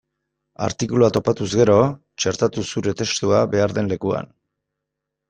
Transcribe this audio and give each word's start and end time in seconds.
Artikulua 0.67 1.09
topatuz 1.17 1.49
gero, 1.59 1.75
txertatu 2.23 2.63
zure 2.73 2.95
testua 3.03 3.43
behar 3.53 3.77
den 3.79 3.93
lekuan. 3.93 4.33